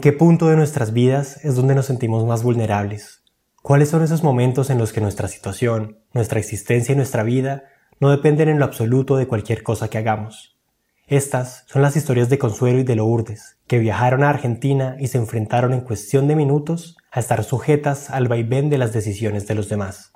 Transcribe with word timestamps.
¿En 0.00 0.02
qué 0.02 0.12
punto 0.14 0.48
de 0.48 0.56
nuestras 0.56 0.94
vidas 0.94 1.44
es 1.44 1.56
donde 1.56 1.74
nos 1.74 1.84
sentimos 1.84 2.24
más 2.24 2.42
vulnerables? 2.42 3.22
¿Cuáles 3.60 3.90
son 3.90 4.02
esos 4.02 4.22
momentos 4.22 4.70
en 4.70 4.78
los 4.78 4.94
que 4.94 5.02
nuestra 5.02 5.28
situación, 5.28 5.98
nuestra 6.14 6.38
existencia 6.40 6.94
y 6.94 6.96
nuestra 6.96 7.22
vida 7.22 7.64
no 7.98 8.10
dependen 8.10 8.48
en 8.48 8.58
lo 8.58 8.64
absoluto 8.64 9.18
de 9.18 9.26
cualquier 9.26 9.62
cosa 9.62 9.90
que 9.90 9.98
hagamos? 9.98 10.58
Estas 11.06 11.64
son 11.66 11.82
las 11.82 11.96
historias 11.96 12.30
de 12.30 12.38
Consuelo 12.38 12.78
y 12.78 12.82
de 12.82 12.96
Lourdes, 12.96 13.58
que 13.66 13.78
viajaron 13.78 14.24
a 14.24 14.30
Argentina 14.30 14.96
y 14.98 15.08
se 15.08 15.18
enfrentaron 15.18 15.74
en 15.74 15.82
cuestión 15.82 16.28
de 16.28 16.34
minutos 16.34 16.96
a 17.12 17.20
estar 17.20 17.44
sujetas 17.44 18.08
al 18.08 18.26
vaivén 18.26 18.70
de 18.70 18.78
las 18.78 18.94
decisiones 18.94 19.46
de 19.48 19.54
los 19.54 19.68
demás. 19.68 20.14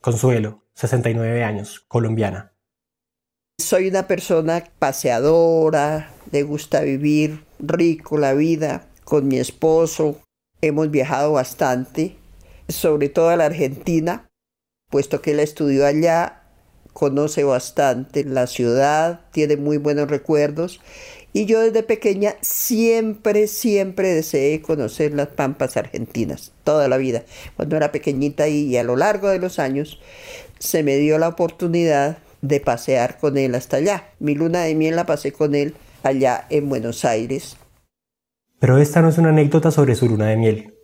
Consuelo, 0.00 0.62
69 0.74 1.42
años, 1.42 1.80
colombiana. 1.88 2.52
Soy 3.58 3.88
una 3.88 4.06
persona 4.06 4.62
paseadora, 4.78 6.12
le 6.30 6.44
gusta 6.44 6.82
vivir 6.82 7.44
rico 7.58 8.16
la 8.16 8.34
vida, 8.34 8.86
con 9.10 9.26
mi 9.26 9.40
esposo. 9.40 10.20
Hemos 10.62 10.92
viajado 10.92 11.32
bastante, 11.32 12.16
sobre 12.68 13.08
todo 13.08 13.30
a 13.30 13.36
la 13.36 13.46
Argentina, 13.46 14.28
puesto 14.88 15.20
que 15.20 15.32
él 15.32 15.40
estudió 15.40 15.84
allá, 15.84 16.44
conoce 16.92 17.42
bastante 17.42 18.24
la 18.24 18.46
ciudad, 18.46 19.22
tiene 19.32 19.56
muy 19.56 19.78
buenos 19.78 20.08
recuerdos. 20.08 20.80
Y 21.32 21.46
yo 21.46 21.60
desde 21.60 21.82
pequeña 21.82 22.36
siempre, 22.40 23.48
siempre 23.48 24.14
deseé 24.14 24.62
conocer 24.62 25.12
las 25.12 25.28
pampas 25.28 25.76
argentinas, 25.76 26.52
toda 26.62 26.86
la 26.86 26.96
vida. 26.96 27.24
Cuando 27.56 27.76
era 27.76 27.90
pequeñita 27.90 28.46
y, 28.46 28.76
a 28.76 28.84
lo 28.84 28.94
largo 28.94 29.28
de 29.28 29.40
los 29.40 29.58
años 29.58 29.98
se 30.60 30.84
me 30.84 30.96
dio 30.98 31.18
la 31.18 31.28
oportunidad 31.28 32.18
de 32.42 32.60
pasear 32.60 33.18
con 33.18 33.38
él 33.38 33.56
hasta 33.56 33.78
allá. 33.78 34.10
Mi 34.20 34.36
luna 34.36 34.62
de 34.62 34.76
miel 34.76 34.94
la 34.94 35.06
pasé 35.06 35.32
con 35.32 35.56
él 35.56 35.74
allá 36.04 36.46
en 36.48 36.68
Buenos 36.68 37.04
Aires. 37.04 37.56
Pero 38.60 38.76
esta 38.76 39.00
no 39.00 39.08
es 39.08 39.16
una 39.16 39.30
anécdota 39.30 39.70
sobre 39.70 39.94
su 39.94 40.06
luna 40.06 40.26
de 40.26 40.36
miel. 40.36 40.74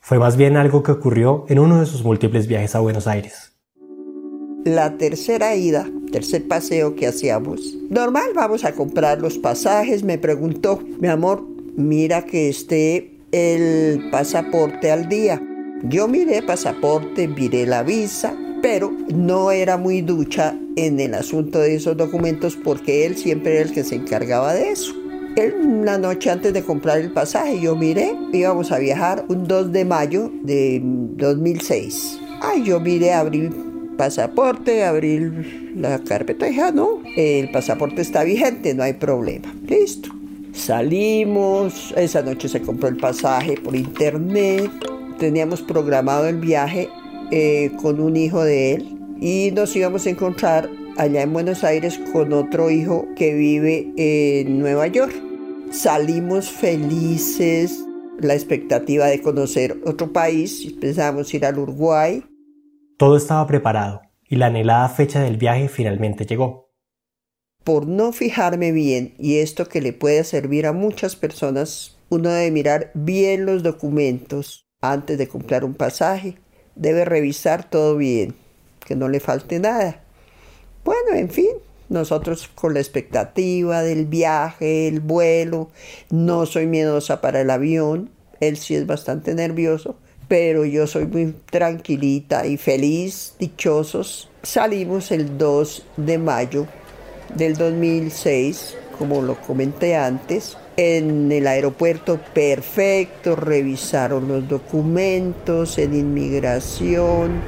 Fue 0.00 0.18
más 0.18 0.38
bien 0.38 0.56
algo 0.56 0.82
que 0.82 0.92
ocurrió 0.92 1.44
en 1.48 1.58
uno 1.58 1.78
de 1.78 1.84
sus 1.84 2.02
múltiples 2.02 2.46
viajes 2.46 2.74
a 2.74 2.80
Buenos 2.80 3.06
Aires. 3.06 3.52
La 4.64 4.96
tercera 4.96 5.54
ida, 5.54 5.86
tercer 6.10 6.48
paseo 6.48 6.96
que 6.96 7.06
hacíamos. 7.06 7.76
Normal, 7.90 8.30
vamos 8.34 8.64
a 8.64 8.72
comprar 8.72 9.20
los 9.20 9.36
pasajes. 9.36 10.02
Me 10.02 10.16
preguntó, 10.16 10.82
mi 10.98 11.08
amor, 11.08 11.44
mira 11.76 12.24
que 12.24 12.48
esté 12.48 13.20
el 13.32 14.08
pasaporte 14.10 14.90
al 14.90 15.06
día. 15.10 15.42
Yo 15.82 16.08
miré 16.08 16.42
pasaporte, 16.42 17.28
miré 17.28 17.66
la 17.66 17.82
visa, 17.82 18.34
pero 18.62 18.90
no 19.14 19.50
era 19.50 19.76
muy 19.76 20.00
ducha 20.00 20.58
en 20.76 20.98
el 21.00 21.12
asunto 21.12 21.58
de 21.58 21.74
esos 21.74 21.98
documentos 21.98 22.56
porque 22.56 23.04
él 23.04 23.18
siempre 23.18 23.56
era 23.56 23.68
el 23.68 23.74
que 23.74 23.84
se 23.84 23.96
encargaba 23.96 24.54
de 24.54 24.70
eso. 24.70 24.94
Una 25.36 25.98
noche 25.98 26.30
antes 26.30 26.54
de 26.54 26.62
comprar 26.62 26.98
el 26.98 27.12
pasaje, 27.12 27.60
yo 27.60 27.76
miré, 27.76 28.16
íbamos 28.32 28.72
a 28.72 28.78
viajar 28.78 29.26
un 29.28 29.46
2 29.46 29.70
de 29.70 29.84
mayo 29.84 30.30
de 30.42 30.80
2006. 30.82 32.18
Ay, 32.40 32.64
yo 32.64 32.80
miré, 32.80 33.12
abrí 33.12 33.50
pasaporte, 33.98 34.84
abrí 34.84 35.74
la 35.76 35.98
carpeta 35.98 36.46
dije, 36.46 36.62
ah, 36.62 36.70
no, 36.70 37.02
el 37.16 37.50
pasaporte 37.50 38.00
está 38.00 38.24
vigente, 38.24 38.72
no 38.74 38.82
hay 38.82 38.94
problema. 38.94 39.54
Listo. 39.66 40.08
Salimos, 40.54 41.92
esa 41.98 42.22
noche 42.22 42.48
se 42.48 42.62
compró 42.62 42.88
el 42.88 42.96
pasaje 42.96 43.56
por 43.62 43.76
internet, 43.76 44.70
teníamos 45.18 45.60
programado 45.60 46.28
el 46.28 46.36
viaje 46.36 46.88
eh, 47.30 47.72
con 47.82 48.00
un 48.00 48.16
hijo 48.16 48.42
de 48.42 48.72
él 48.72 48.98
y 49.20 49.50
nos 49.54 49.76
íbamos 49.76 50.06
a 50.06 50.10
encontrar 50.10 50.70
allá 50.98 51.22
en 51.22 51.32
Buenos 51.32 51.64
Aires 51.64 52.00
con 52.12 52.32
otro 52.32 52.70
hijo 52.70 53.06
que 53.16 53.34
vive 53.34 53.92
en 53.96 54.58
Nueva 54.58 54.86
York. 54.86 55.14
Salimos 55.70 56.50
felices, 56.50 57.84
la 58.20 58.34
expectativa 58.34 59.06
de 59.06 59.20
conocer 59.20 59.76
otro 59.84 60.12
país, 60.12 60.74
pensamos 60.80 61.32
ir 61.34 61.44
al 61.44 61.58
Uruguay. 61.58 62.24
Todo 62.96 63.16
estaba 63.16 63.46
preparado 63.46 64.02
y 64.28 64.36
la 64.36 64.46
anhelada 64.46 64.88
fecha 64.88 65.20
del 65.20 65.36
viaje 65.36 65.68
finalmente 65.68 66.24
llegó. 66.24 66.72
Por 67.62 67.86
no 67.86 68.12
fijarme 68.12 68.70
bien, 68.70 69.14
y 69.18 69.38
esto 69.38 69.68
que 69.68 69.80
le 69.80 69.92
puede 69.92 70.22
servir 70.22 70.66
a 70.66 70.72
muchas 70.72 71.16
personas, 71.16 71.98
uno 72.08 72.30
debe 72.30 72.52
mirar 72.52 72.92
bien 72.94 73.44
los 73.44 73.64
documentos 73.64 74.68
antes 74.80 75.18
de 75.18 75.26
comprar 75.26 75.64
un 75.64 75.74
pasaje. 75.74 76.38
Debe 76.76 77.04
revisar 77.04 77.68
todo 77.68 77.96
bien, 77.96 78.36
que 78.86 78.94
no 78.94 79.08
le 79.08 79.18
falte 79.18 79.58
nada. 79.58 80.05
Bueno, 80.86 81.14
en 81.14 81.30
fin, 81.30 81.50
nosotros 81.88 82.48
con 82.54 82.74
la 82.74 82.78
expectativa 82.78 83.82
del 83.82 84.06
viaje, 84.06 84.86
el 84.86 85.00
vuelo, 85.00 85.68
no 86.10 86.46
soy 86.46 86.68
miedosa 86.68 87.20
para 87.20 87.40
el 87.40 87.50
avión, 87.50 88.08
él 88.38 88.56
sí 88.56 88.76
es 88.76 88.86
bastante 88.86 89.34
nervioso, 89.34 89.96
pero 90.28 90.64
yo 90.64 90.86
soy 90.86 91.06
muy 91.06 91.34
tranquilita 91.50 92.46
y 92.46 92.56
feliz, 92.56 93.34
dichosos. 93.40 94.30
Salimos 94.44 95.10
el 95.10 95.36
2 95.36 95.86
de 95.96 96.18
mayo 96.18 96.68
del 97.34 97.56
2006, 97.56 98.76
como 98.96 99.22
lo 99.22 99.40
comenté 99.40 99.96
antes, 99.96 100.56
en 100.76 101.32
el 101.32 101.48
aeropuerto 101.48 102.20
perfecto, 102.32 103.34
revisaron 103.34 104.28
los 104.28 104.48
documentos 104.48 105.78
en 105.78 105.94
inmigración, 105.94 107.40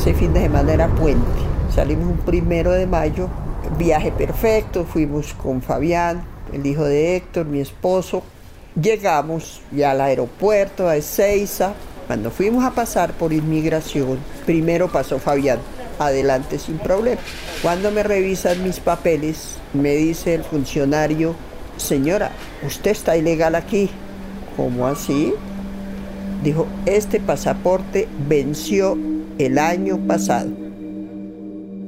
ese 0.00 0.14
fin 0.14 0.32
de 0.32 0.40
semana 0.40 0.72
era 0.72 0.88
puente. 0.88 1.26
Salimos 1.74 2.06
un 2.06 2.16
primero 2.16 2.72
de 2.72 2.86
mayo, 2.86 3.28
viaje 3.76 4.10
perfecto, 4.10 4.86
fuimos 4.86 5.34
con 5.34 5.60
Fabián, 5.60 6.24
el 6.54 6.64
hijo 6.64 6.84
de 6.84 7.16
Héctor, 7.16 7.44
mi 7.44 7.60
esposo. 7.60 8.22
Llegamos 8.80 9.60
ya 9.70 9.90
al 9.90 10.00
aeropuerto, 10.00 10.88
a 10.88 10.96
Ezeiza. 10.96 11.74
Cuando 12.06 12.30
fuimos 12.30 12.64
a 12.64 12.70
pasar 12.70 13.12
por 13.12 13.34
inmigración, 13.34 14.18
primero 14.46 14.88
pasó 14.90 15.18
Fabián, 15.18 15.58
adelante 15.98 16.58
sin 16.58 16.78
problema. 16.78 17.20
Cuando 17.60 17.90
me 17.90 18.02
revisan 18.02 18.64
mis 18.64 18.80
papeles, 18.80 19.58
me 19.74 19.96
dice 19.96 20.34
el 20.34 20.44
funcionario, 20.44 21.34
señora, 21.76 22.30
usted 22.66 22.92
está 22.92 23.18
ilegal 23.18 23.54
aquí. 23.54 23.90
¿Cómo 24.56 24.86
así? 24.86 25.34
Dijo, 26.42 26.66
este 26.86 27.20
pasaporte 27.20 28.08
venció 28.26 28.96
el 29.46 29.58
año 29.58 29.98
pasado. 30.06 30.50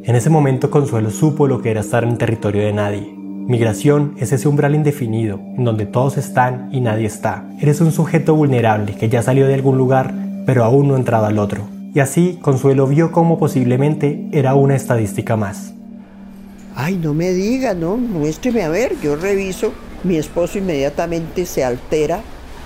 En 0.04 0.16
ese 0.16 0.31
momento 0.31 0.70
Consuelo 0.70 1.10
supo 1.10 1.46
lo 1.46 1.62
que 1.62 1.70
era 1.70 1.81
estar 1.81 2.02
en 2.04 2.19
territorio 2.19 2.62
de 2.62 2.72
nadie. 2.72 3.14
Migración 3.46 4.14
es 4.19 4.32
ese 4.32 4.49
umbral 4.49 4.75
indefinido, 4.75 5.40
en 5.56 5.64
donde 5.64 5.87
todos 5.87 6.16
están 6.16 6.69
y 6.72 6.81
nadie 6.81 7.06
está. 7.06 7.49
Eres 7.60 7.81
un 7.81 7.93
sujeto 7.93 8.34
vulnerable 8.34 8.94
que 8.94 9.08
ya 9.08 9.22
salió 9.22 9.46
de 9.46 9.54
algún 9.54 9.78
lugar, 9.78 10.14
pero 10.46 10.64
aún 10.64 10.88
no 10.88 10.94
ha 10.94 10.99
entrado 10.99 11.26
al 11.26 11.38
otro. 11.38 11.69
Y 11.94 12.00
así 12.00 12.38
Consuelo 12.40 12.87
vio 12.87 13.12
cómo 13.12 13.38
posiblemente 13.38 14.28
era 14.32 14.55
una 14.55 14.75
estadística 14.75 15.37
más. 15.37 15.75
Ay, 16.75 16.96
no 16.96 17.14
me 17.14 17.32
diga, 17.32 17.75
no, 17.75 17.96
muéstreme 17.96 18.62
a 18.62 18.69
ver, 18.69 18.96
yo 19.02 19.16
reviso. 19.16 19.72
Mi 20.05 20.16
esposo 20.16 20.58
inmediatamente 20.58 21.44
se 21.46 21.64
altera. 21.64 22.22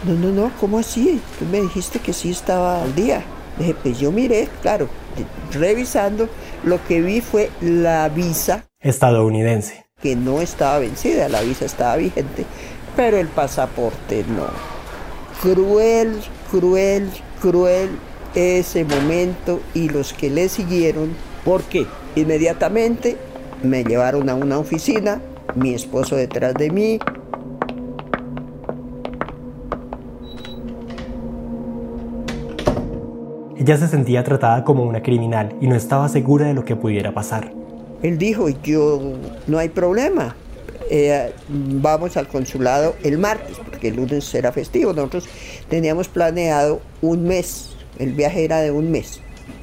No, 0.06 0.14
no, 0.14 0.32
no, 0.32 0.50
¿cómo 0.60 0.78
así? 0.78 1.20
Tú 1.38 1.44
me 1.46 1.60
dijiste 1.60 1.98
que 1.98 2.12
sí 2.12 2.30
estaba 2.30 2.82
al 2.82 2.94
día. 2.94 3.24
Dije, 3.58 3.74
pues 3.82 3.98
yo 3.98 4.12
miré, 4.12 4.48
claro, 4.62 4.88
revisando, 5.52 6.28
lo 6.64 6.84
que 6.86 7.00
vi 7.00 7.20
fue 7.20 7.50
la 7.60 8.08
visa 8.08 8.64
estadounidense. 8.80 9.86
Que 10.00 10.14
no 10.14 10.40
estaba 10.40 10.78
vencida, 10.78 11.28
la 11.28 11.40
visa 11.40 11.64
estaba 11.64 11.96
vigente, 11.96 12.44
pero 12.94 13.16
el 13.16 13.28
pasaporte 13.28 14.24
no. 14.28 14.46
Cruel, 15.42 16.20
cruel, 16.50 17.10
cruel 17.40 17.90
ese 18.34 18.84
momento 18.84 19.60
y 19.74 19.88
los 19.88 20.12
que 20.12 20.30
le 20.30 20.48
siguieron, 20.48 21.16
porque 21.44 21.86
inmediatamente 22.14 23.16
me 23.62 23.84
llevaron 23.84 24.28
a 24.28 24.34
una 24.34 24.58
oficina, 24.58 25.20
mi 25.54 25.74
esposo 25.74 26.16
detrás 26.16 26.54
de 26.54 26.70
mí. 26.70 26.98
Ella 33.66 33.78
se 33.78 33.88
sentía 33.88 34.22
tratada 34.22 34.62
como 34.62 34.84
una 34.84 35.02
criminal 35.02 35.56
y 35.60 35.66
no 35.66 35.74
estaba 35.74 36.08
segura 36.08 36.46
de 36.46 36.54
lo 36.54 36.64
que 36.64 36.76
pudiera 36.76 37.12
pasar. 37.12 37.50
Él 38.00 38.16
dijo, 38.16 38.48
yo, 38.48 39.02
no 39.48 39.58
hay 39.58 39.70
problema, 39.70 40.36
eh, 40.88 41.32
vamos 41.48 42.16
al 42.16 42.28
consulado 42.28 42.94
el 43.02 43.18
martes, 43.18 43.56
porque 43.68 43.88
el 43.88 43.96
lunes 43.96 44.32
era 44.36 44.52
festivo. 44.52 44.92
Nosotros 44.92 45.28
teníamos 45.68 46.06
planeado 46.06 46.80
un 47.02 47.24
mes, 47.24 47.70
el 47.98 48.12
viaje 48.12 48.44
era 48.44 48.60
de 48.60 48.70
un 48.70 48.92
mes. 48.92 49.20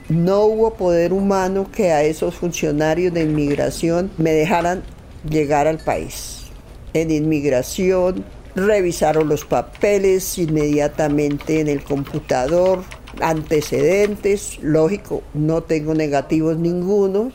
No 0.10 0.42
hubo 0.42 0.74
poder 0.74 1.14
humano 1.14 1.72
que 1.74 1.94
a 1.94 2.04
esos 2.04 2.36
funcionarios 2.36 3.14
de 3.14 3.22
inmigración 3.22 4.12
me 4.18 4.32
dejaran 4.32 4.84
llegar 5.30 5.66
al 5.66 5.78
país. 5.78 6.48
En 6.94 7.10
inmigración 7.10 8.26
revisaron 8.54 9.30
los 9.30 9.46
papeles 9.46 10.38
inmediatamente 10.38 11.62
en 11.62 11.70
el 11.70 11.86
computador, 11.86 12.84
antecedentes, 13.22 14.60
lógico, 14.62 15.24
no 15.34 15.64
tengo 15.64 15.94
negativos 15.94 16.58
ninguno. 16.58 17.32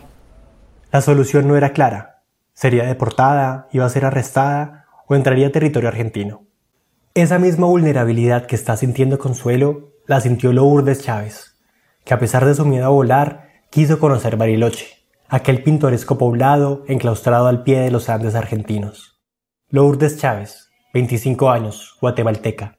La 0.90 1.00
solución 1.00 1.46
no 1.48 1.56
era 1.56 1.72
clara, 1.72 2.22
sería 2.54 2.84
deportada, 2.84 3.68
iba 3.72 3.84
a 3.84 3.90
ser 3.90 4.04
arrestada 4.04 4.86
o 5.06 5.14
entraría 5.14 5.48
a 5.48 5.52
territorio 5.52 5.88
argentino. 5.88 6.46
Esa 7.14 7.38
misma 7.38 7.66
vulnerabilidad 7.66 8.46
que 8.46 8.56
está 8.56 8.76
sintiendo 8.76 9.18
Consuelo 9.18 9.94
la 10.06 10.20
sintió 10.20 10.52
Lourdes 10.52 11.02
Chávez, 11.02 11.58
que 12.04 12.14
a 12.14 12.18
pesar 12.18 12.46
de 12.46 12.54
su 12.54 12.64
miedo 12.64 12.86
a 12.86 12.90
volar, 12.90 13.48
quiso 13.70 13.98
conocer 13.98 14.36
Bariloche, 14.36 14.86
aquel 15.28 15.62
pintoresco 15.62 16.16
poblado 16.16 16.84
enclaustrado 16.88 17.46
al 17.46 17.62
pie 17.62 17.80
de 17.80 17.90
los 17.90 18.08
Andes 18.08 18.34
argentinos. 18.34 19.20
Lourdes 19.68 20.16
Chávez, 20.16 20.70
25 20.94 21.50
años, 21.50 21.96
guatemalteca. 22.00 22.77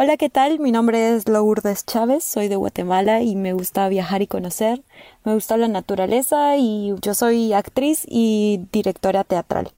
Hola, 0.00 0.16
¿qué 0.16 0.30
tal? 0.30 0.60
Mi 0.60 0.70
nombre 0.70 1.12
es 1.12 1.28
Lourdes 1.28 1.84
Chávez, 1.84 2.22
soy 2.22 2.46
de 2.46 2.54
Guatemala 2.54 3.20
y 3.20 3.34
me 3.34 3.52
gusta 3.52 3.88
viajar 3.88 4.22
y 4.22 4.28
conocer. 4.28 4.84
Me 5.24 5.34
gusta 5.34 5.56
la 5.56 5.66
naturaleza 5.66 6.56
y 6.56 6.94
yo 7.02 7.14
soy 7.14 7.52
actriz 7.52 8.04
y 8.06 8.68
directora 8.70 9.24
teatral. 9.24 9.72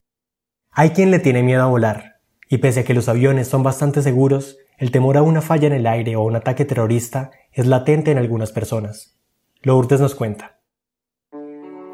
Hay 0.69 0.91
quien 0.91 1.09
le 1.09 1.17
tiene 1.17 1.41
miedo 1.41 1.63
a 1.63 1.69
volar, 1.69 2.19
y 2.47 2.59
pese 2.59 2.81
a 2.81 2.83
que 2.83 2.93
los 2.93 3.09
aviones 3.09 3.47
son 3.47 3.63
bastante 3.63 4.03
seguros, 4.03 4.59
el 4.77 4.91
temor 4.91 5.17
a 5.17 5.23
una 5.23 5.41
falla 5.41 5.65
en 5.65 5.73
el 5.73 5.87
aire 5.87 6.15
o 6.15 6.21
un 6.21 6.35
ataque 6.35 6.65
terrorista 6.65 7.31
es 7.51 7.65
latente 7.65 8.11
en 8.11 8.19
algunas 8.19 8.51
personas. 8.51 9.17
Lourdes 9.63 10.01
nos 10.01 10.13
cuenta. 10.13 10.59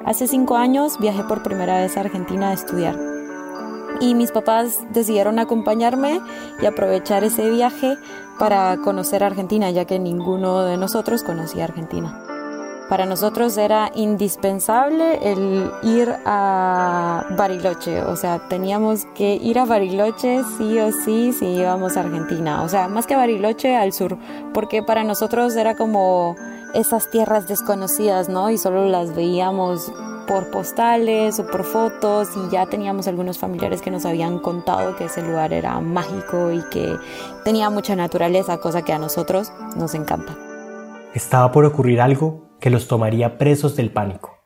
Hace 0.04 0.28
cinco 0.28 0.58
años 0.58 1.00
viajé 1.00 1.24
por 1.24 1.44
primera 1.44 1.78
vez 1.78 1.96
a 1.96 2.02
Argentina 2.02 2.50
a 2.50 2.54
estudiar 2.56 3.17
y 4.00 4.16
mis 4.16 4.32
papás 4.32 4.80
decidieron 4.92 5.40
acompañarme 5.40 6.22
y 6.62 6.66
aprovechar 6.66 7.24
ese 7.24 7.50
viaje 7.50 7.98
para 8.40 8.78
conocer 8.78 9.24
Argentina, 9.24 9.70
ya 9.72 9.86
que 9.86 10.00
ninguno 10.00 10.64
de 10.64 10.78
nosotros 10.78 11.24
conocía 11.24 11.64
Argentina. 11.64 12.24
Para 12.90 13.06
nosotros 13.06 13.58
era 13.58 13.92
indispensable 13.96 15.20
el 15.30 15.70
ir 15.84 16.10
a 16.26 17.26
Bariloche, 17.38 18.02
o 18.02 18.16
sea, 18.16 18.48
teníamos 18.48 19.06
que 19.14 19.36
ir 19.36 19.60
a 19.60 19.66
Bariloche 19.66 20.42
sí 20.58 20.80
o 20.80 20.94
sí 20.94 21.34
si 21.34 21.48
íbamos 21.48 21.98
a 21.98 22.02
Argentina, 22.02 22.64
o 22.64 22.70
sea, 22.70 22.88
más 22.88 23.06
que 23.06 23.18
Bariloche 23.18 23.76
al 23.76 23.92
sur, 23.92 24.18
porque 24.54 24.84
para 24.84 25.04
nosotros 25.04 25.54
era 25.58 25.76
como 25.76 26.38
esas 26.74 27.10
tierras 27.12 27.48
desconocidas, 27.50 28.30
¿no? 28.30 28.50
Y 28.52 28.58
solo 28.58 28.86
las 28.86 29.14
veíamos 29.14 29.92
por 30.28 30.52
postales 30.52 31.40
o 31.40 31.48
por 31.48 31.64
fotos 31.64 32.30
y 32.36 32.52
ya 32.52 32.68
teníamos 32.68 33.08
algunos 33.08 33.40
familiares 33.40 33.82
que 33.82 33.90
nos 33.90 34.06
habían 34.06 34.40
contado 34.40 34.96
que 34.96 35.06
ese 35.06 35.24
lugar 35.24 35.54
era 35.54 35.80
mágico 35.80 36.52
y 36.52 36.62
que 36.70 36.96
tenía 37.44 37.70
mucha 37.70 37.96
naturaleza, 37.96 38.60
cosa 38.60 38.84
que 38.84 38.94
a 38.94 39.00
nosotros 39.00 39.52
nos 39.76 39.96
encanta. 39.96 40.38
Estaba 41.14 41.52
por 41.52 41.66
ocurrir 41.66 42.02
algo 42.02 42.50
que 42.60 42.70
los 42.70 42.88
tomaría 42.88 43.38
presos 43.38 43.76
del 43.76 43.92
pánico. 43.92 44.38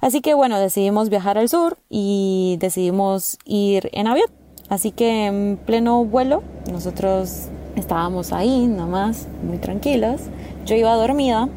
Así 0.00 0.20
que 0.20 0.34
bueno, 0.34 0.58
decidimos 0.58 1.08
viajar 1.08 1.38
al 1.38 1.48
sur 1.48 1.78
y 1.88 2.58
decidimos 2.60 3.38
ir 3.46 3.88
en 3.92 4.06
avión. 4.08 4.28
Así 4.68 4.90
que 4.90 5.26
en 5.26 5.58
pleno 5.64 6.04
vuelo, 6.04 6.42
nosotros 6.70 7.48
estábamos 7.76 8.32
ahí 8.32 8.66
nomás, 8.66 9.28
muy 9.42 9.58
tranquilos. 9.58 10.20
Yo 10.66 10.74
iba 10.74 10.94
dormida 10.94 11.48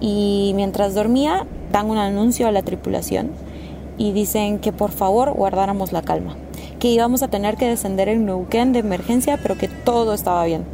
y 0.00 0.52
mientras 0.56 0.94
dormía 0.94 1.46
dan 1.70 1.90
un 1.90 1.98
anuncio 1.98 2.46
a 2.46 2.52
la 2.52 2.62
tripulación 2.62 3.30
y 4.00 4.12
dicen 4.12 4.58
que 4.58 4.72
por 4.72 4.92
favor 4.92 5.32
guardáramos 5.32 5.92
la 5.92 6.00
calma, 6.00 6.34
que 6.78 6.88
íbamos 6.88 7.22
a 7.22 7.28
tener 7.28 7.56
que 7.56 7.68
descender 7.68 8.08
en 8.08 8.24
Neuquén 8.24 8.72
de 8.72 8.78
emergencia, 8.78 9.38
pero 9.42 9.58
que 9.58 9.68
todo 9.68 10.14
estaba 10.14 10.42
bien. 10.46 10.64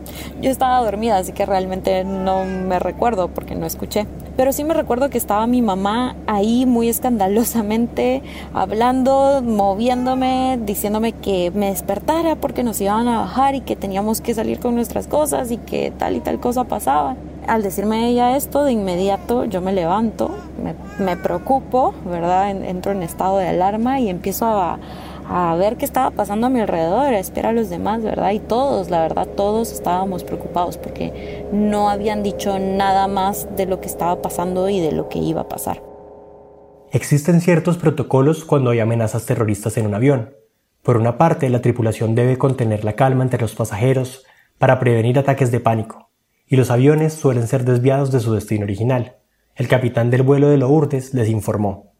Yo 0.40 0.48
estaba 0.48 0.80
dormida, 0.80 1.16
así 1.16 1.32
que 1.32 1.44
realmente 1.44 2.04
no 2.04 2.44
me 2.44 2.78
recuerdo 2.78 3.26
porque 3.28 3.56
no 3.56 3.66
escuché. 3.66 4.06
Pero 4.36 4.52
sí 4.52 4.62
me 4.62 4.74
recuerdo 4.74 5.10
que 5.10 5.18
estaba 5.18 5.46
mi 5.48 5.60
mamá 5.60 6.14
ahí 6.28 6.66
muy 6.66 6.88
escandalosamente 6.88 8.22
hablando, 8.54 9.42
moviéndome, 9.42 10.60
diciéndome 10.64 11.12
que 11.12 11.50
me 11.52 11.70
despertara 11.70 12.36
porque 12.36 12.62
nos 12.62 12.80
iban 12.80 13.08
a 13.08 13.20
bajar 13.20 13.56
y 13.56 13.62
que 13.62 13.74
teníamos 13.74 14.20
que 14.20 14.34
salir 14.34 14.60
con 14.60 14.76
nuestras 14.76 15.08
cosas 15.08 15.50
y 15.50 15.56
que 15.56 15.90
tal 15.90 16.14
y 16.14 16.20
tal 16.20 16.38
cosa 16.38 16.64
pasaba 16.64 17.16
al 17.46 17.62
decirme 17.62 18.08
ella 18.08 18.36
esto, 18.36 18.64
de 18.64 18.72
inmediato 18.72 19.44
yo 19.44 19.60
me 19.60 19.72
levanto, 19.72 20.34
me, 20.98 21.16
preocupo, 21.16 21.94
¿verdad? 22.04 22.50
Entro 22.50 22.92
en 22.92 23.02
estado 23.02 23.38
de 23.38 23.48
alarma 23.48 24.00
y 24.00 24.08
empiezo 24.08 24.46
a, 24.46 24.78
a, 25.28 25.54
ver 25.56 25.76
qué 25.76 25.84
estaba 25.84 26.10
pasando 26.10 26.46
a 26.46 26.50
mi 26.50 26.60
alrededor, 26.60 27.14
a 27.14 27.18
esperar 27.18 27.50
a 27.50 27.54
los 27.54 27.70
demás, 27.70 28.02
¿verdad? 28.02 28.32
Y 28.32 28.40
todos, 28.40 28.90
la 28.90 29.00
verdad, 29.00 29.26
todos 29.26 29.72
estábamos 29.72 30.24
preocupados 30.24 30.76
porque 30.78 31.46
no 31.52 31.88
habían 31.88 32.22
dicho 32.22 32.58
nada 32.58 33.08
más 33.08 33.48
de 33.56 33.66
lo 33.66 33.80
que 33.80 33.86
estaba 33.86 34.20
pasando 34.22 34.68
y 34.68 34.80
de 34.80 34.92
lo 34.92 35.08
que 35.08 35.18
iba 35.18 35.42
a 35.42 35.48
pasar. 35.48 35.82
Existen 36.90 37.40
ciertos 37.40 37.76
protocolos 37.76 38.44
cuando 38.44 38.70
hay 38.70 38.80
amenazas 38.80 39.26
terroristas 39.26 39.76
en 39.76 39.86
un 39.86 39.94
avión. 39.94 40.34
Por 40.82 40.96
una 40.96 41.18
parte, 41.18 41.48
la 41.50 41.60
tripulación 41.60 42.14
debe 42.14 42.38
contener 42.38 42.84
la 42.84 42.94
calma 42.94 43.24
entre 43.24 43.40
los 43.40 43.54
pasajeros 43.54 44.24
para 44.58 44.78
prevenir 44.78 45.18
ataques 45.18 45.50
de 45.50 45.60
pánico 45.60 46.05
y 46.46 46.56
los 46.56 46.70
aviones 46.70 47.14
suelen 47.14 47.46
ser 47.46 47.64
desviados 47.64 48.12
de 48.12 48.20
su 48.20 48.32
destino 48.32 48.64
original. 48.64 49.16
El 49.54 49.68
capitán 49.68 50.10
del 50.10 50.22
vuelo 50.22 50.48
de 50.48 50.58
Lourdes 50.58 51.14
les 51.14 51.28
informó. 51.28 51.92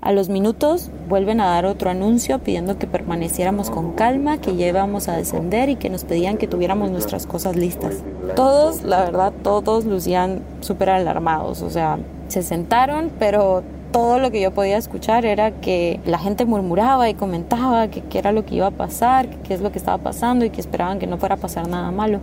A 0.00 0.12
los 0.12 0.28
minutos 0.28 0.90
vuelven 1.08 1.40
a 1.40 1.46
dar 1.46 1.64
otro 1.64 1.88
anuncio 1.88 2.38
pidiendo 2.38 2.78
que 2.78 2.86
permaneciéramos 2.86 3.70
con 3.70 3.92
calma, 3.92 4.38
que 4.38 4.54
ya 4.54 4.66
íbamos 4.66 5.08
a 5.08 5.16
descender 5.16 5.70
y 5.70 5.76
que 5.76 5.88
nos 5.88 6.04
pedían 6.04 6.36
que 6.36 6.46
tuviéramos 6.46 6.90
nuestras 6.90 7.26
cosas 7.26 7.56
listas. 7.56 8.04
Todos, 8.36 8.82
la 8.82 9.04
verdad, 9.04 9.32
todos 9.42 9.86
lucían 9.86 10.42
súper 10.60 10.90
alarmados, 10.90 11.62
o 11.62 11.70
sea, 11.70 11.98
se 12.28 12.42
sentaron, 12.42 13.10
pero 13.18 13.62
todo 13.94 14.18
lo 14.18 14.32
que 14.32 14.40
yo 14.40 14.50
podía 14.50 14.76
escuchar 14.76 15.24
era 15.24 15.52
que 15.52 16.00
la 16.04 16.18
gente 16.18 16.44
murmuraba 16.46 17.08
y 17.08 17.14
comentaba 17.14 17.86
que 17.86 18.00
qué 18.00 18.18
era 18.18 18.32
lo 18.32 18.44
que 18.44 18.56
iba 18.56 18.66
a 18.66 18.72
pasar, 18.72 19.28
qué 19.44 19.54
es 19.54 19.60
lo 19.60 19.70
que 19.70 19.78
estaba 19.78 19.98
pasando 19.98 20.44
y 20.44 20.50
que 20.50 20.60
esperaban 20.60 20.98
que 20.98 21.06
no 21.06 21.16
fuera 21.16 21.36
a 21.36 21.38
pasar 21.38 21.68
nada 21.68 21.92
malo. 21.92 22.18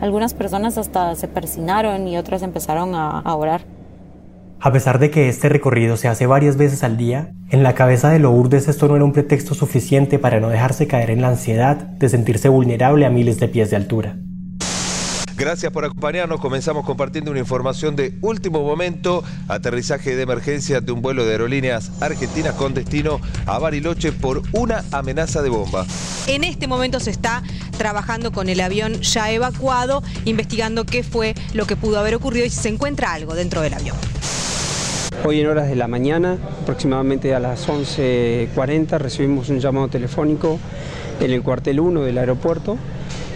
Algunas 0.00 0.34
personas 0.34 0.78
hasta 0.78 1.16
se 1.16 1.26
persinaron 1.26 2.06
y 2.06 2.16
otras 2.16 2.44
empezaron 2.44 2.94
a, 2.94 3.18
a 3.18 3.34
orar. 3.34 3.62
A 4.60 4.70
pesar 4.70 5.00
de 5.00 5.10
que 5.10 5.28
este 5.28 5.48
recorrido 5.48 5.96
se 5.96 6.06
hace 6.06 6.28
varias 6.28 6.56
veces 6.56 6.84
al 6.84 6.96
día, 6.96 7.32
en 7.50 7.64
la 7.64 7.74
cabeza 7.74 8.08
de 8.08 8.20
Lourdes 8.20 8.68
esto 8.68 8.86
no 8.86 8.94
era 8.94 9.04
un 9.04 9.12
pretexto 9.12 9.54
suficiente 9.54 10.20
para 10.20 10.38
no 10.38 10.48
dejarse 10.48 10.86
caer 10.86 11.10
en 11.10 11.22
la 11.22 11.28
ansiedad 11.28 11.76
de 11.76 12.08
sentirse 12.08 12.48
vulnerable 12.48 13.04
a 13.04 13.10
miles 13.10 13.40
de 13.40 13.48
pies 13.48 13.70
de 13.70 13.76
altura. 13.76 14.16
Gracias 15.36 15.70
por 15.70 15.84
acompañarnos. 15.84 16.40
Comenzamos 16.40 16.86
compartiendo 16.86 17.30
una 17.30 17.40
información 17.40 17.94
de 17.94 18.14
último 18.22 18.62
momento. 18.62 19.22
Aterrizaje 19.48 20.16
de 20.16 20.22
emergencia 20.22 20.80
de 20.80 20.92
un 20.92 21.02
vuelo 21.02 21.26
de 21.26 21.32
aerolíneas 21.32 21.92
argentinas 22.00 22.54
con 22.54 22.72
destino 22.72 23.20
a 23.44 23.58
Bariloche 23.58 24.12
por 24.12 24.42
una 24.52 24.82
amenaza 24.92 25.42
de 25.42 25.50
bomba. 25.50 25.84
En 26.26 26.42
este 26.42 26.66
momento 26.66 27.00
se 27.00 27.10
está 27.10 27.42
trabajando 27.76 28.32
con 28.32 28.48
el 28.48 28.62
avión 28.62 29.02
ya 29.02 29.30
evacuado, 29.30 30.02
investigando 30.24 30.86
qué 30.86 31.02
fue 31.02 31.34
lo 31.52 31.66
que 31.66 31.76
pudo 31.76 31.98
haber 31.98 32.14
ocurrido 32.14 32.46
y 32.46 32.50
si 32.50 32.60
se 32.60 32.68
encuentra 32.70 33.12
algo 33.12 33.34
dentro 33.34 33.60
del 33.60 33.74
avión. 33.74 33.96
Hoy 35.22 35.40
en 35.40 35.48
horas 35.48 35.68
de 35.68 35.76
la 35.76 35.86
mañana, 35.86 36.38
aproximadamente 36.62 37.34
a 37.34 37.40
las 37.40 37.68
11.40, 37.68 38.98
recibimos 38.98 39.50
un 39.50 39.60
llamado 39.60 39.88
telefónico 39.88 40.58
en 41.20 41.30
el 41.30 41.42
cuartel 41.42 41.80
1 41.80 42.00
del 42.02 42.16
aeropuerto 42.16 42.78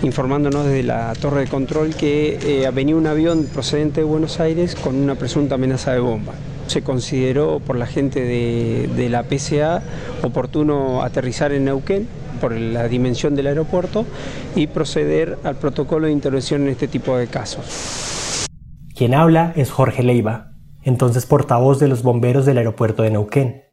informándonos 0.02 0.64
desde 0.64 0.82
la 0.82 1.12
torre 1.14 1.40
de 1.40 1.46
control 1.48 1.94
que 1.94 2.38
eh, 2.42 2.70
venía 2.70 2.96
un 2.96 3.06
avión 3.06 3.46
procedente 3.52 4.00
de 4.00 4.04
Buenos 4.04 4.40
Aires 4.40 4.74
con 4.74 4.96
una 4.96 5.14
presunta 5.14 5.56
amenaza 5.56 5.92
de 5.92 6.00
bomba. 6.00 6.32
Se 6.66 6.82
consideró 6.82 7.60
por 7.60 7.76
la 7.76 7.86
gente 7.86 8.20
de, 8.22 9.08
la 9.08 9.24
PCA 9.24 9.82
oportuno 10.22 11.02
aterrizar 11.02 11.52
en 11.52 11.64
Neuquén 11.64 12.08
por 12.40 12.52
la 12.52 12.88
dimensión 12.88 13.34
del 13.34 13.48
aeropuerto 13.48 14.06
y 14.54 14.68
proceder 14.68 15.38
al 15.44 15.56
protocolo 15.56 16.06
de 16.06 16.12
intervención 16.12 16.62
en 16.62 16.68
este 16.68 16.88
tipo 16.88 17.16
de 17.16 17.26
casos. 17.26 18.46
Quien 18.94 19.14
habla 19.14 19.52
es 19.56 19.70
Jorge 19.70 20.02
Leiva, 20.02 20.52
entonces 20.82 21.26
portavoz 21.26 21.80
de 21.80 21.88
los 21.88 22.02
bomberos 22.02 22.46
del 22.46 22.58
aeropuerto 22.58 23.02
de 23.02 23.10
Neuquén. 23.10 23.64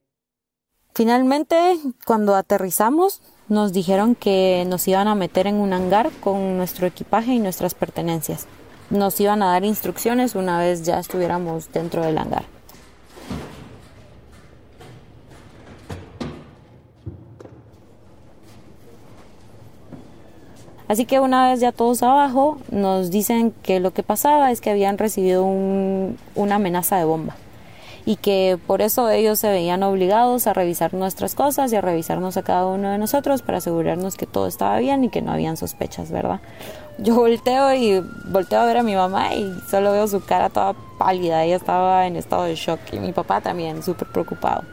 Finalmente, 0.96 1.75
cuando 2.05 2.36
aterrizamos, 2.36 3.22
nos 3.49 3.71
dijeron 3.71 4.15
que 4.15 4.65
nos 4.67 4.87
iban 4.87 5.07
a 5.07 5.15
meter 5.15 5.47
en 5.47 5.55
un 5.55 5.73
hangar 5.73 6.11
con 6.19 6.57
nuestro 6.57 6.85
equipaje 6.87 7.33
y 7.33 7.39
nuestras 7.39 7.73
pertenencias. 7.73 8.45
Nos 8.89 9.19
iban 9.19 9.41
a 9.41 9.51
dar 9.51 9.63
instrucciones 9.63 10.35
una 10.35 10.59
vez 10.59 10.83
ya 10.83 10.99
estuviéramos 10.99 11.71
dentro 11.71 12.03
del 12.03 12.17
hangar. 12.17 12.45
Así 20.89 21.05
que 21.05 21.19
una 21.19 21.49
vez 21.49 21.59
ya 21.59 21.73
todos 21.73 22.01
abajo, 22.01 22.59
nos 22.71 23.11
dicen 23.11 23.53
que 23.61 23.81
lo 23.81 23.91
que 23.91 24.03
pasaba 24.03 24.51
es 24.51 24.61
que 24.61 24.69
habían 24.69 24.97
recibido 24.97 25.43
una 25.43 26.55
amenaza 26.55 26.97
de 26.97 27.03
bomba 27.03 27.35
y 28.07 28.15
que 28.15 28.57
por 28.67 28.81
eso 28.81 29.09
ellos 29.09 29.37
se 29.37 29.49
veían 29.49 29.83
obligados 29.83 30.47
a 30.47 30.53
revisar 30.53 30.93
nuestras 30.93 31.35
cosas 31.35 31.73
y 31.73 31.75
a 31.75 31.81
revisarnos 31.81 32.37
a 32.37 32.41
cada 32.41 32.65
uno 32.65 32.89
de 32.89 32.97
nosotros 32.97 33.41
para 33.41 33.57
asegurarnos 33.57 34.15
que 34.15 34.25
todo 34.25 34.47
estaba 34.47 34.79
bien 34.79 35.03
y 35.03 35.09
que 35.09 35.21
no 35.21 35.33
habían 35.33 35.57
sospechas, 35.57 36.09
¿verdad? 36.09 36.39
Yo 36.99 37.15
volteo 37.15 37.73
y 37.73 38.01
volteo 38.31 38.61
a 38.61 38.65
ver 38.65 38.77
a 38.77 38.83
mi 38.83 38.95
mamá 38.95 39.35
y 39.35 39.53
solo 39.69 39.91
veo 39.91 40.07
su 40.07 40.23
cara 40.23 40.47
toda 40.47 40.73
pálida, 40.97 41.43
ella 41.43 41.57
estaba 41.57 42.07
en 42.07 42.15
estado 42.15 42.43
de 42.43 42.55
shock 42.55 42.79
y 42.93 42.99
mi 42.99 43.11
papá 43.11 43.41
también 43.41 43.83
súper 43.83 44.07
preocupado. 44.07 44.63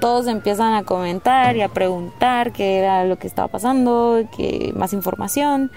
Todos 0.00 0.26
empiezan 0.26 0.72
a 0.72 0.84
comentar 0.84 1.54
y 1.56 1.60
a 1.60 1.68
preguntar 1.68 2.52
qué 2.52 2.78
era 2.78 3.04
lo 3.04 3.18
que 3.18 3.26
estaba 3.26 3.48
pasando, 3.48 4.22
qué 4.34 4.72
más 4.74 4.94
información 4.94 5.70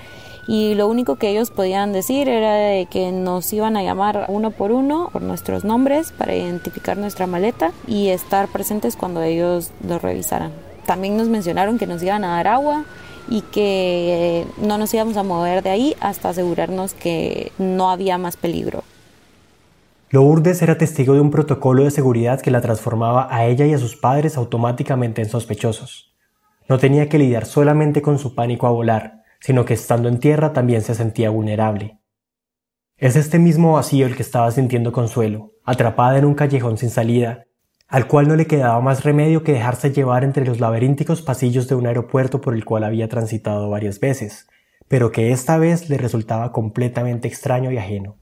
y 0.47 0.75
lo 0.75 0.87
único 0.87 1.15
que 1.15 1.29
ellos 1.29 1.49
podían 1.49 1.91
decir 1.91 2.29
era 2.29 2.85
que 2.89 3.11
nos 3.11 3.51
iban 3.51 3.77
a 3.77 3.83
llamar 3.83 4.25
uno 4.27 4.51
por 4.51 4.71
uno 4.71 5.09
por 5.11 5.21
nuestros 5.21 5.63
nombres 5.63 6.11
para 6.11 6.35
identificar 6.35 6.97
nuestra 6.97 7.25
maleta 7.25 7.71
y 7.87 8.09
estar 8.09 8.47
presentes 8.47 8.95
cuando 8.95 9.23
ellos 9.23 9.71
lo 9.87 9.97
revisaran. 9.97 10.51
También 10.85 11.17
nos 11.17 11.27
mencionaron 11.29 11.79
que 11.79 11.87
nos 11.87 12.03
iban 12.03 12.23
a 12.23 12.35
dar 12.35 12.47
agua 12.47 12.85
y 13.27 13.41
que 13.41 14.45
no 14.61 14.77
nos 14.77 14.93
íbamos 14.93 15.17
a 15.17 15.23
mover 15.23 15.63
de 15.63 15.71
ahí 15.71 15.95
hasta 15.99 16.29
asegurarnos 16.29 16.93
que 16.93 17.51
no 17.57 17.89
había 17.89 18.19
más 18.19 18.37
peligro. 18.37 18.83
Lourdes 20.11 20.61
era 20.61 20.77
testigo 20.77 21.15
de 21.15 21.21
un 21.21 21.31
protocolo 21.31 21.83
de 21.83 21.91
seguridad 21.91 22.39
que 22.39 22.51
la 22.51 22.61
transformaba 22.61 23.27
a 23.31 23.45
ella 23.45 23.65
y 23.65 23.73
a 23.73 23.79
sus 23.79 23.95
padres 23.95 24.37
automáticamente 24.37 25.23
en 25.23 25.29
sospechosos. 25.29 26.13
No 26.69 26.77
tenía 26.77 27.09
que 27.09 27.17
lidiar 27.17 27.45
solamente 27.45 28.03
con 28.03 28.19
su 28.19 28.35
pánico 28.35 28.67
a 28.67 28.71
volar, 28.71 29.25
sino 29.45 29.63
que 29.63 29.75
estando 29.75 30.09
en 30.09 30.19
tierra 30.19 30.53
también 30.53 30.81
se 30.81 30.95
sentía 30.95 31.29
vulnerable. 31.29 31.99
Es 32.97 33.15
este 33.15 33.37
mismo 33.37 33.73
vacío 33.73 34.07
el 34.07 34.15
que 34.15 34.23
estaba 34.23 34.49
sintiendo 34.49 34.91
Consuelo, 34.91 35.53
atrapada 35.63 36.17
en 36.17 36.25
un 36.25 36.33
callejón 36.33 36.79
sin 36.79 36.89
salida, 36.89 37.45
al 37.87 38.07
cual 38.07 38.27
no 38.27 38.35
le 38.35 38.47
quedaba 38.47 38.81
más 38.81 39.03
remedio 39.03 39.43
que 39.43 39.53
dejarse 39.53 39.91
llevar 39.91 40.23
entre 40.23 40.45
los 40.45 40.59
laberínticos 40.59 41.21
pasillos 41.21 41.67
de 41.67 41.75
un 41.75 41.85
aeropuerto 41.85 42.41
por 42.41 42.55
el 42.55 42.65
cual 42.65 42.85
había 42.85 43.07
transitado 43.07 43.69
varias 43.69 43.99
veces, 43.99 44.47
pero 44.87 45.11
que 45.11 45.31
esta 45.31 45.59
vez 45.59 45.91
le 45.91 45.99
resultaba 45.99 46.51
completamente 46.51 47.27
extraño 47.27 47.71
y 47.71 47.77
ajeno. 47.77 48.17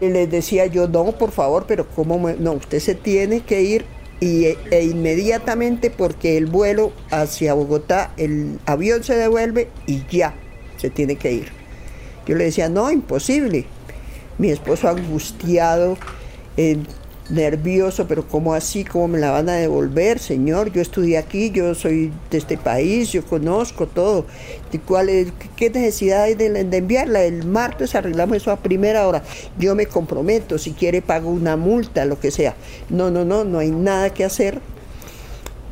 Y 0.00 0.08
les 0.08 0.28
decía 0.28 0.66
yo, 0.66 0.88
no, 0.88 1.12
por 1.12 1.30
favor, 1.30 1.66
pero 1.68 1.86
¿cómo? 1.86 2.18
No, 2.18 2.54
usted 2.54 2.80
se 2.80 2.96
tiene 2.96 3.42
que 3.42 3.62
ir 3.62 3.84
y, 4.20 4.46
e 4.70 4.84
inmediatamente 4.84 5.90
porque 5.90 6.36
el 6.36 6.46
vuelo 6.46 6.92
hacia 7.10 7.54
Bogotá, 7.54 8.12
el 8.16 8.58
avión 8.66 9.04
se 9.04 9.14
devuelve 9.14 9.68
y 9.86 10.04
ya 10.10 10.34
se 10.76 10.90
tiene 10.90 11.16
que 11.16 11.32
ir. 11.32 11.48
Yo 12.26 12.34
le 12.34 12.44
decía, 12.44 12.68
no, 12.68 12.90
imposible. 12.90 13.66
Mi 14.38 14.50
esposo 14.50 14.88
angustiado, 14.88 15.96
nervioso, 17.28 18.06
pero 18.06 18.26
¿cómo 18.26 18.54
así? 18.54 18.84
¿Cómo 18.84 19.08
me 19.08 19.18
la 19.18 19.30
van 19.30 19.48
a 19.48 19.54
devolver, 19.54 20.18
señor? 20.18 20.72
Yo 20.72 20.80
estudié 20.80 21.18
aquí, 21.18 21.50
yo 21.50 21.74
soy 21.74 22.12
de 22.30 22.38
este 22.38 22.56
país, 22.56 23.10
yo 23.12 23.24
conozco 23.24 23.86
todo. 23.86 24.26
¿Cuál 24.86 25.08
es, 25.08 25.32
¿Qué 25.56 25.70
necesidad 25.70 26.22
hay 26.22 26.34
de, 26.34 26.64
de, 26.64 26.76
enviarla? 26.76 27.22
El 27.22 27.44
martes 27.44 27.94
arreglamos 27.94 28.36
eso 28.36 28.50
a 28.50 28.56
primera 28.56 29.06
hora. 29.06 29.22
Yo 29.58 29.74
me 29.74 29.86
comprometo, 29.86 30.58
si 30.58 30.72
quiere 30.72 31.02
pago 31.02 31.30
una 31.30 31.56
multa, 31.56 32.04
lo 32.04 32.20
que 32.20 32.30
sea. 32.30 32.54
No, 32.90 33.10
no, 33.10 33.24
no, 33.24 33.44
no 33.44 33.58
hay 33.58 33.70
nada 33.70 34.10
que 34.10 34.24
hacer. 34.24 34.60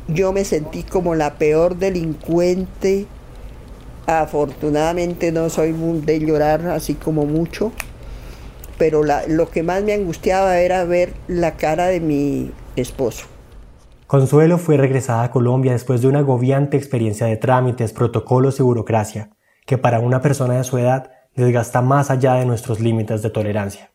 Yo 0.07 0.33
me 0.33 0.45
sentí 0.45 0.83
como 0.83 1.15
la 1.15 1.35
peor 1.35 1.77
delincuente. 1.77 3.05
Afortunadamente 4.07 5.31
no 5.31 5.49
soy 5.49 5.73
de 6.05 6.19
llorar 6.19 6.67
así 6.67 6.93
como 6.93 7.25
mucho 7.25 7.71
pero 8.77 9.03
lo 9.03 9.49
que 9.49 9.63
más 9.63 9.83
me 9.83 9.93
angustiaba 9.93 10.59
era 10.59 10.83
ver 10.83 11.13
la 11.27 11.55
cara 11.57 11.87
de 11.87 11.99
mi 11.99 12.51
esposo. 12.75 13.25
Consuelo 14.07 14.57
fue 14.57 14.77
regresada 14.77 15.23
a 15.23 15.31
Colombia 15.31 15.71
después 15.71 16.01
de 16.01 16.07
una 16.07 16.19
agobiante 16.19 16.77
experiencia 16.77 17.25
de 17.25 17.37
trámites, 17.37 17.91
protocolos 17.91 18.59
y 18.59 18.63
burocracia, 18.63 19.31
que 19.65 19.77
para 19.77 19.99
una 19.99 20.21
persona 20.21 20.57
de 20.57 20.63
su 20.63 20.77
edad 20.77 21.11
desgasta 21.35 21.81
más 21.81 22.11
allá 22.11 22.35
de 22.35 22.45
nuestros 22.45 22.79
límites 22.79 23.21
de 23.21 23.29
tolerancia. 23.29 23.91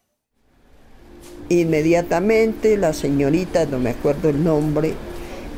Inmediatamente 1.49 2.77
la 2.77 2.93
señorita, 2.93 3.67
no 3.67 3.79
me 3.79 3.91
acuerdo 3.91 4.29
el 4.29 4.43
nombre, 4.43 4.95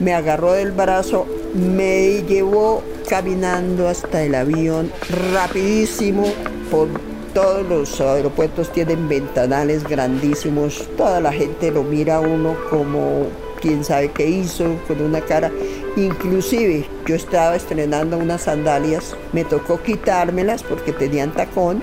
me 0.00 0.14
agarró 0.14 0.52
del 0.52 0.72
brazo, 0.72 1.26
me 1.54 2.22
llevó 2.22 2.82
caminando 3.08 3.88
hasta 3.88 4.22
el 4.22 4.34
avión 4.34 4.90
rapidísimo 5.32 6.24
por 6.70 6.88
todos 7.34 7.66
los 7.66 8.00
aeropuertos 8.00 8.70
tienen 8.72 9.08
ventanales 9.08 9.84
grandísimos, 9.84 10.88
toda 10.96 11.20
la 11.20 11.32
gente 11.32 11.70
lo 11.70 11.82
mira 11.82 12.20
uno 12.20 12.56
como 12.70 13.26
quién 13.60 13.84
sabe 13.84 14.10
qué 14.10 14.28
hizo, 14.28 14.76
con 14.86 15.00
una 15.00 15.20
cara. 15.20 15.50
Inclusive 15.96 16.86
yo 17.06 17.14
estaba 17.14 17.56
estrenando 17.56 18.18
unas 18.18 18.42
sandalias, 18.42 19.14
me 19.32 19.44
tocó 19.44 19.80
quitármelas 19.82 20.62
porque 20.62 20.92
tenían 20.92 21.32
tacón, 21.32 21.82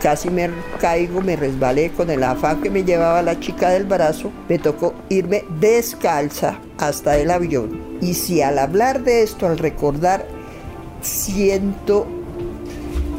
casi 0.00 0.30
me 0.30 0.50
caigo, 0.80 1.20
me 1.20 1.36
resbalé 1.36 1.90
con 1.92 2.10
el 2.10 2.22
afán 2.22 2.62
que 2.62 2.70
me 2.70 2.84
llevaba 2.84 3.22
la 3.22 3.38
chica 3.38 3.70
del 3.70 3.84
brazo, 3.84 4.32
me 4.48 4.58
tocó 4.58 4.94
irme 5.08 5.44
descalza 5.60 6.58
hasta 6.78 7.18
el 7.18 7.30
avión. 7.30 7.80
Y 8.00 8.14
si 8.14 8.42
al 8.42 8.58
hablar 8.58 9.02
de 9.02 9.22
esto, 9.22 9.46
al 9.46 9.58
recordar, 9.58 10.26
siento 11.02 12.06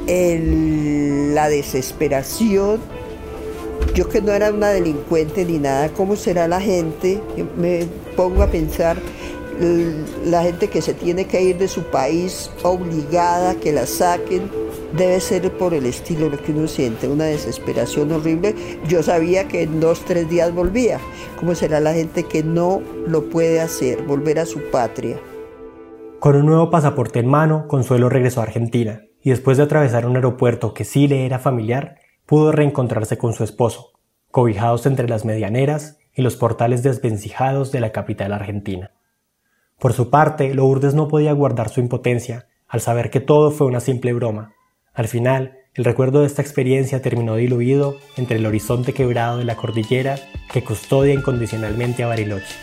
la 0.07 1.49
desesperación. 1.49 2.79
Yo 3.93 4.09
que 4.09 4.21
no 4.21 4.31
era 4.31 4.51
una 4.51 4.69
delincuente 4.69 5.45
ni 5.45 5.59
nada, 5.59 5.89
¿cómo 5.89 6.15
será 6.15 6.47
la 6.47 6.61
gente? 6.61 7.21
me 7.57 7.85
pongo 8.15 8.43
a 8.43 8.47
pensar 8.47 8.97
la 10.25 10.41
gente 10.41 10.67
que 10.67 10.81
se 10.81 10.93
tiene 10.93 11.25
que 11.25 11.41
ir 11.41 11.57
de 11.57 11.67
su 11.67 11.83
país 11.83 12.49
obligada, 12.63 13.55
que 13.55 13.71
la 13.71 13.85
saquen, 13.85 14.49
debe 14.97 15.19
ser 15.19 15.51
por 15.57 15.73
el 15.73 15.85
estilo 15.85 16.29
lo 16.29 16.41
que 16.41 16.51
uno 16.51 16.67
siente, 16.67 17.07
una 17.07 17.25
desesperación 17.25 18.11
horrible. 18.11 18.55
Yo 18.87 19.03
sabía 19.03 19.47
que 19.47 19.63
en 19.63 19.79
dos, 19.79 20.03
tres 20.05 20.29
días 20.29 20.53
volvía. 20.53 20.99
¿Cómo 21.39 21.55
será 21.55 21.79
la 21.79 21.93
gente 21.93 22.23
que 22.23 22.43
no 22.43 22.81
lo 23.07 23.29
puede 23.29 23.61
hacer, 23.61 24.03
volver 24.03 24.39
a 24.39 24.45
su 24.45 24.59
patria? 24.71 25.19
Con 26.19 26.35
un 26.35 26.45
nuevo 26.45 26.69
pasaporte 26.69 27.19
en 27.19 27.27
mano, 27.27 27.67
Consuelo 27.67 28.09
regresó 28.09 28.39
a 28.39 28.43
Argentina 28.43 29.03
y 29.23 29.29
después 29.29 29.57
de 29.57 29.63
atravesar 29.63 30.05
un 30.05 30.17
aeropuerto 30.17 30.73
que 30.73 30.83
sí 30.83 31.07
le 31.07 31.25
era 31.25 31.39
familiar, 31.39 31.95
pudo 32.25 32.51
reencontrarse 32.51 33.17
con 33.17 33.33
su 33.33 33.43
esposo, 33.43 33.93
cobijados 34.31 34.85
entre 34.85 35.07
las 35.07 35.23
medianeras 35.23 35.97
y 36.13 36.21
los 36.21 36.35
portales 36.35 36.83
desvencijados 36.83 37.71
de 37.71 37.79
la 37.79 37.91
capital 37.91 38.33
argentina. 38.33 38.91
Por 39.79 39.93
su 39.93 40.09
parte, 40.09 40.53
Lourdes 40.53 40.93
no 40.93 41.07
podía 41.07 41.31
guardar 41.33 41.69
su 41.69 41.79
impotencia 41.79 42.47
al 42.67 42.81
saber 42.81 43.09
que 43.09 43.21
todo 43.21 43.51
fue 43.51 43.67
una 43.67 43.79
simple 43.79 44.13
broma. 44.13 44.53
Al 44.93 45.07
final, 45.07 45.57
el 45.73 45.85
recuerdo 45.85 46.19
de 46.19 46.27
esta 46.27 46.41
experiencia 46.41 47.01
terminó 47.01 47.35
diluido 47.35 47.95
entre 48.17 48.37
el 48.37 48.45
horizonte 48.45 48.93
quebrado 48.93 49.37
de 49.37 49.45
la 49.45 49.55
cordillera 49.55 50.17
que 50.51 50.63
custodia 50.63 51.13
incondicionalmente 51.13 52.03
a 52.03 52.07
Bariloche. 52.07 52.55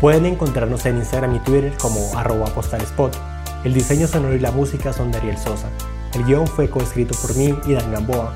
Pueden 0.00 0.26
encontrarnos 0.26 0.86
en 0.86 0.98
Instagram 0.98 1.36
y 1.36 1.38
Twitter 1.40 1.72
como 1.80 2.16
arroba 2.16 2.46
postalspot 2.46 3.35
el 3.64 3.74
diseño 3.74 4.06
sonoro 4.06 4.34
y 4.34 4.40
la 4.40 4.50
música 4.50 4.92
son 4.92 5.10
de 5.10 5.18
Ariel 5.18 5.38
Sosa. 5.38 5.68
El 6.14 6.24
guion 6.24 6.46
fue 6.46 6.70
coescrito 6.70 7.14
por 7.20 7.36
mí 7.36 7.54
y 7.66 7.72
Dan 7.72 7.92
Gamboa. 7.92 8.32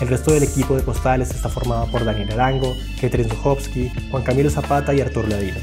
El 0.00 0.08
resto 0.08 0.32
del 0.32 0.42
equipo 0.42 0.76
de 0.76 0.82
postales 0.82 1.30
está 1.30 1.48
formado 1.48 1.86
por 1.90 2.04
Daniel 2.04 2.32
Arango, 2.32 2.74
Ketrin 3.00 3.28
Zuchowski, 3.28 3.92
Juan 4.10 4.24
Camilo 4.24 4.50
Zapata 4.50 4.92
y 4.92 5.00
Artur 5.00 5.28
Ladino. 5.28 5.58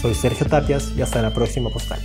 Soy 0.00 0.14
Sergio 0.14 0.46
Tapias 0.46 0.92
y 0.96 1.02
hasta 1.02 1.22
la 1.22 1.32
próxima 1.32 1.70
postal. 1.70 2.00